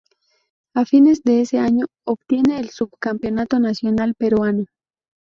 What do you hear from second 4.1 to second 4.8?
peruano.